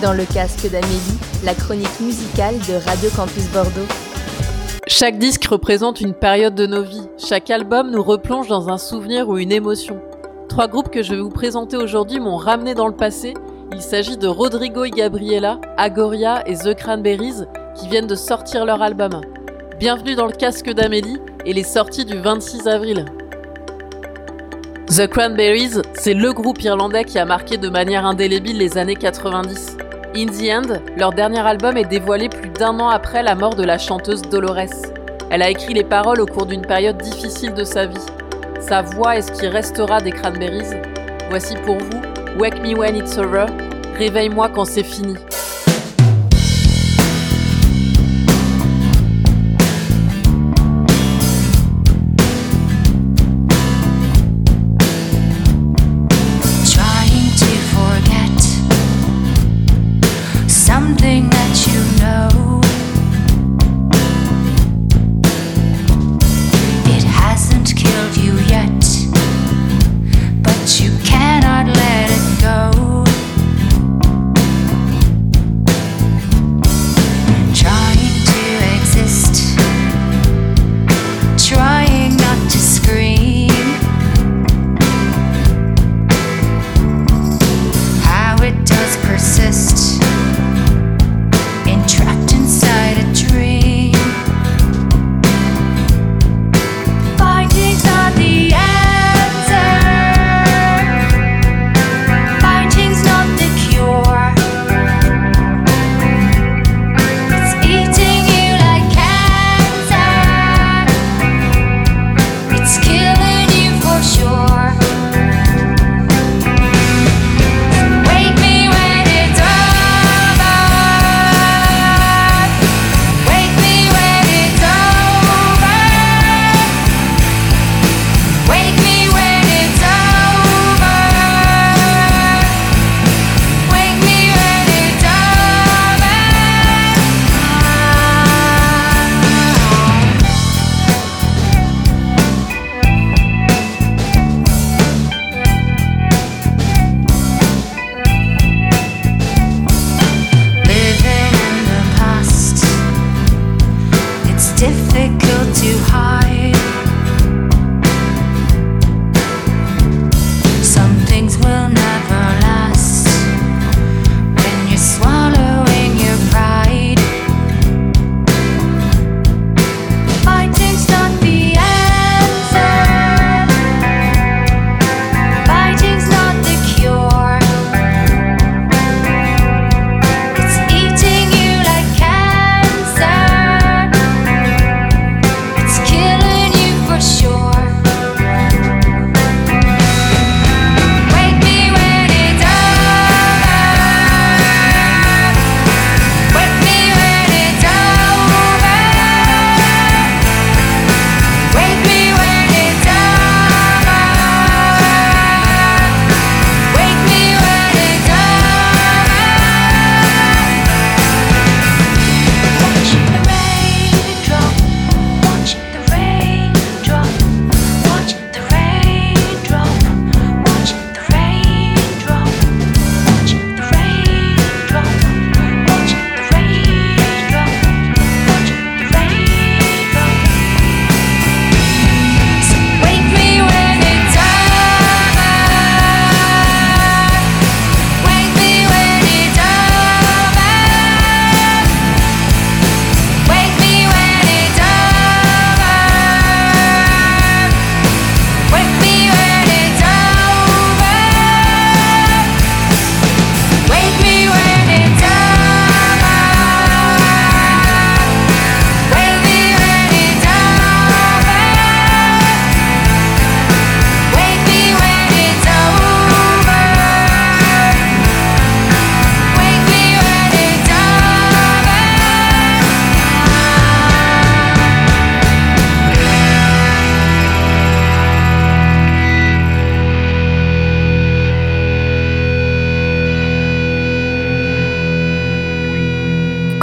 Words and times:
dans 0.00 0.12
le 0.14 0.24
casque 0.24 0.70
d'Amélie, 0.70 1.18
la 1.44 1.54
chronique 1.54 2.00
musicale 2.00 2.54
de 2.68 2.74
Radio 2.86 3.10
Campus 3.14 3.48
Bordeaux. 3.48 3.86
Chaque 4.86 5.18
disque 5.18 5.44
représente 5.44 6.00
une 6.00 6.14
période 6.14 6.54
de 6.54 6.66
nos 6.66 6.82
vies. 6.82 7.06
Chaque 7.18 7.50
album 7.50 7.90
nous 7.90 8.02
replonge 8.02 8.48
dans 8.48 8.70
un 8.70 8.78
souvenir 8.78 9.28
ou 9.28 9.36
une 9.38 9.52
émotion. 9.52 10.00
Trois 10.48 10.68
groupes 10.68 10.90
que 10.90 11.02
je 11.02 11.14
vais 11.14 11.20
vous 11.20 11.30
présenter 11.30 11.76
aujourd'hui 11.76 12.18
m'ont 12.18 12.36
ramené 12.36 12.74
dans 12.74 12.86
le 12.86 12.96
passé. 12.96 13.34
Il 13.72 13.82
s'agit 13.82 14.16
de 14.16 14.26
Rodrigo 14.26 14.84
et 14.84 14.90
Gabriela, 14.90 15.60
Agoria 15.76 16.48
et 16.48 16.56
The 16.56 16.74
Cranberries 16.74 17.44
qui 17.74 17.88
viennent 17.88 18.06
de 18.06 18.14
sortir 18.14 18.64
leur 18.64 18.82
album. 18.82 19.20
Bienvenue 19.78 20.14
dans 20.14 20.26
le 20.26 20.32
casque 20.32 20.70
d'Amélie 20.70 21.18
et 21.44 21.52
les 21.52 21.64
sorties 21.64 22.04
du 22.04 22.18
26 22.18 22.66
avril. 22.68 23.04
The 24.88 25.06
Cranberries, 25.06 25.82
c'est 25.94 26.14
le 26.14 26.32
groupe 26.32 26.62
irlandais 26.62 27.04
qui 27.04 27.18
a 27.18 27.24
marqué 27.24 27.58
de 27.58 27.68
manière 27.68 28.06
indélébile 28.06 28.58
les 28.58 28.76
années 28.76 28.96
90. 28.96 29.76
In 30.16 30.26
the 30.26 30.50
End, 30.50 30.80
leur 30.96 31.12
dernier 31.12 31.38
album 31.38 31.76
est 31.76 31.84
dévoilé 31.84 32.28
plus 32.28 32.48
d'un 32.48 32.80
an 32.80 32.88
après 32.88 33.22
la 33.22 33.36
mort 33.36 33.54
de 33.54 33.62
la 33.62 33.78
chanteuse 33.78 34.22
Dolores. 34.22 34.88
Elle 35.30 35.40
a 35.40 35.50
écrit 35.50 35.72
les 35.72 35.84
paroles 35.84 36.20
au 36.20 36.26
cours 36.26 36.46
d'une 36.46 36.66
période 36.66 36.98
difficile 36.98 37.54
de 37.54 37.62
sa 37.62 37.86
vie. 37.86 38.06
Sa 38.60 38.82
voix 38.82 39.16
est 39.16 39.22
ce 39.22 39.30
qui 39.30 39.46
restera 39.46 40.00
des 40.00 40.10
Cranberries. 40.10 40.80
Voici 41.28 41.54
pour 41.64 41.78
vous 41.78 42.40
Wake 42.40 42.60
Me 42.60 42.76
When 42.76 42.96
It's 42.96 43.16
Over, 43.18 43.46
Réveille-moi 43.98 44.48
quand 44.48 44.64
c'est 44.64 44.82
fini. 44.82 45.14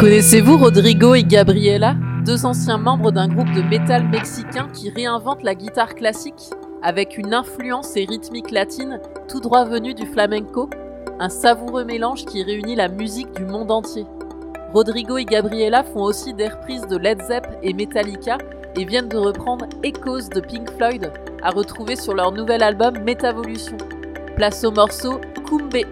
Connaissez-vous 0.07 0.57
Rodrigo 0.57 1.15
et 1.15 1.23
Gabriela, 1.25 1.97
deux 2.25 2.45
anciens 2.45 2.77
membres 2.77 3.11
d'un 3.11 3.27
groupe 3.27 3.51
de 3.51 3.61
métal 3.61 4.07
mexicain 4.07 4.69
qui 4.71 4.89
réinvente 4.89 5.43
la 5.43 5.53
guitare 5.53 5.95
classique 5.95 6.49
avec 6.81 7.17
une 7.17 7.33
influence 7.33 7.97
et 7.97 8.05
rythmique 8.05 8.51
latine 8.51 9.01
tout 9.27 9.41
droit 9.41 9.65
venue 9.65 9.93
du 9.93 10.05
flamenco 10.05 10.69
un 11.19 11.27
savoureux 11.27 11.83
mélange 11.83 12.23
qui 12.23 12.41
réunit 12.41 12.77
la 12.77 12.87
musique 12.87 13.33
du 13.33 13.43
monde 13.43 13.69
entier. 13.69 14.05
Rodrigo 14.73 15.17
et 15.17 15.25
Gabriela 15.25 15.83
font 15.83 16.03
aussi 16.03 16.33
des 16.33 16.47
reprises 16.47 16.87
de 16.87 16.95
Led 16.95 17.21
Zepp 17.23 17.45
et 17.61 17.73
Metallica 17.73 18.37
et 18.77 18.85
viennent 18.85 19.09
de 19.09 19.17
reprendre 19.17 19.67
Echoes 19.83 20.29
de 20.33 20.39
Pink 20.39 20.71
Floyd, 20.77 21.11
à 21.43 21.49
retrouver 21.49 21.97
sur 21.97 22.13
leur 22.13 22.31
nouvel 22.31 22.63
album 22.63 22.97
Métavolution. 22.99 23.75
Place 24.37 24.63
au 24.63 24.71
morceau 24.71 25.19
Kumbe. 25.45 25.83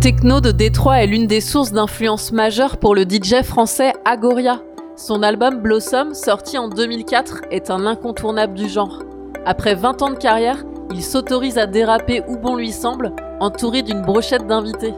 Techno 0.00 0.40
de 0.40 0.52
Détroit 0.52 1.02
est 1.02 1.06
l'une 1.08 1.26
des 1.26 1.40
sources 1.40 1.72
d'influence 1.72 2.30
majeure 2.30 2.76
pour 2.76 2.94
le 2.94 3.02
DJ 3.02 3.42
français 3.42 3.94
Agoria. 4.04 4.62
Son 4.96 5.24
album 5.24 5.60
Blossom, 5.60 6.14
sorti 6.14 6.56
en 6.56 6.68
2004, 6.68 7.42
est 7.50 7.68
un 7.70 7.84
incontournable 7.84 8.54
du 8.54 8.68
genre. 8.68 9.02
Après 9.44 9.74
20 9.74 10.02
ans 10.02 10.10
de 10.10 10.16
carrière, 10.16 10.64
il 10.92 11.02
s'autorise 11.02 11.58
à 11.58 11.66
déraper 11.66 12.22
où 12.28 12.36
bon 12.36 12.54
lui 12.54 12.70
semble, 12.70 13.12
entouré 13.40 13.82
d'une 13.82 14.02
brochette 14.02 14.46
d'invités. 14.46 14.94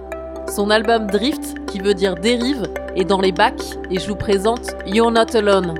Son 0.54 0.68
album 0.68 1.06
Drift, 1.06 1.54
qui 1.66 1.78
veut 1.78 1.94
dire 1.94 2.16
dérive, 2.16 2.66
est 2.94 3.04
dans 3.04 3.20
les 3.20 3.32
bacs 3.32 3.78
et 3.90 3.98
je 3.98 4.06
vous 4.06 4.16
présente 4.16 4.74
You're 4.86 5.10
Not 5.10 5.34
Alone. 5.34 5.74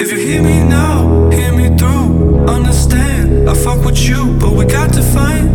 If 0.00 0.12
you 0.12 0.18
hear 0.18 0.42
me 0.42 0.62
now, 0.62 1.28
hear 1.30 1.52
me 1.52 1.76
through, 1.76 2.46
understand. 2.46 3.48
I 3.48 3.54
fuck 3.54 3.84
with 3.84 3.98
you, 3.98 4.36
but 4.38 4.52
we 4.52 4.64
got 4.64 4.92
to 4.92 5.02
find. 5.02 5.48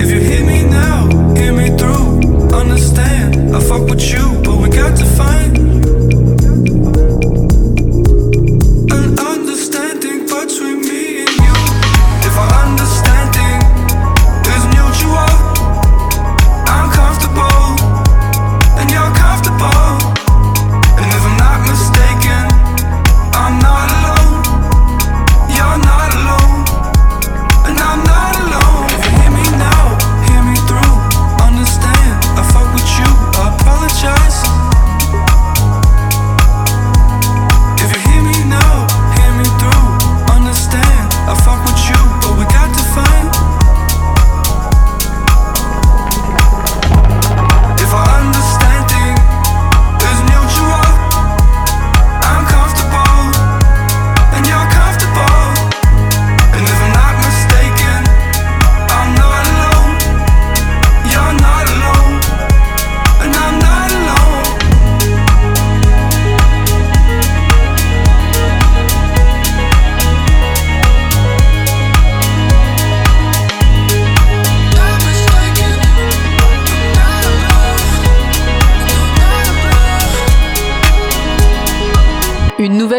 If 0.00 0.10
you 0.10 0.20
hear 0.20 0.44
me 0.46 0.64
now, 0.64 1.34
hear 1.34 1.52
me 1.52 1.68
through, 1.76 2.48
understand. 2.54 3.54
I 3.54 3.60
fuck 3.60 3.88
with 3.90 4.02
you, 4.10 4.40
but 4.42 4.56
we 4.56 4.70
got 4.70 4.96
to 4.96 5.04
find. 5.04 6.01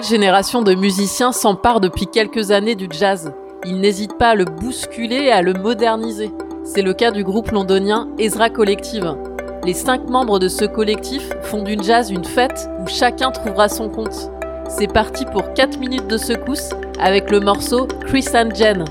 Génération 0.01 0.63
de 0.63 0.73
musiciens 0.73 1.31
s'empare 1.31 1.79
depuis 1.79 2.07
quelques 2.07 2.49
années 2.49 2.73
du 2.73 2.87
jazz. 2.89 3.31
Ils 3.63 3.79
n'hésitent 3.79 4.17
pas 4.17 4.29
à 4.29 4.35
le 4.35 4.45
bousculer 4.45 5.25
et 5.25 5.31
à 5.31 5.43
le 5.43 5.53
moderniser. 5.53 6.31
C'est 6.63 6.81
le 6.81 6.95
cas 6.95 7.11
du 7.11 7.23
groupe 7.23 7.51
londonien 7.51 8.09
Ezra 8.17 8.49
Collective. 8.49 9.15
Les 9.63 9.75
cinq 9.75 10.09
membres 10.09 10.39
de 10.39 10.47
ce 10.47 10.65
collectif 10.65 11.29
font 11.43 11.61
du 11.61 11.77
jazz 11.79 12.09
une 12.09 12.25
fête 12.25 12.67
où 12.81 12.87
chacun 12.87 13.29
trouvera 13.29 13.69
son 13.69 13.87
compte. 13.87 14.31
C'est 14.67 14.91
parti 14.91 15.25
pour 15.25 15.53
4 15.53 15.77
minutes 15.77 16.07
de 16.07 16.17
secousse 16.17 16.71
avec 16.99 17.29
le 17.29 17.39
morceau 17.39 17.87
Chris 18.07 18.25
and 18.33 18.55
Jen. 18.55 18.85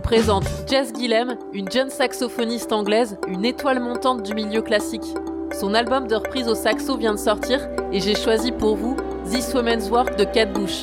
Présente 0.00 0.44
Jess 0.68 0.92
Gillem, 0.98 1.36
une 1.52 1.70
jeune 1.70 1.90
saxophoniste 1.90 2.72
anglaise, 2.72 3.16
une 3.28 3.44
étoile 3.44 3.80
montante 3.80 4.22
du 4.22 4.34
milieu 4.34 4.62
classique. 4.62 5.14
Son 5.58 5.74
album 5.74 6.06
de 6.06 6.16
reprise 6.16 6.48
au 6.48 6.54
saxo 6.54 6.96
vient 6.96 7.14
de 7.14 7.18
sortir 7.18 7.60
et 7.92 8.00
j'ai 8.00 8.14
choisi 8.14 8.52
pour 8.52 8.76
vous 8.76 8.96
This 9.30 9.54
Woman's 9.54 9.88
Work 9.88 10.18
de 10.18 10.24
Kate 10.24 10.52
Bush. 10.52 10.82